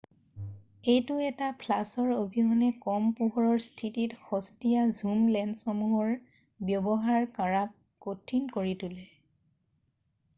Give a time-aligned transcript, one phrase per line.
[0.91, 6.09] এইটো এটা ফ্লাছৰ অবিহনে কম পোহৰৰ স্থিতিত সস্তিয়া ঝুম লেন্সসমূহৰ
[6.71, 7.77] ব্যৱহাৰ কৰাক
[8.07, 9.05] কঠিন কৰি তোলে৷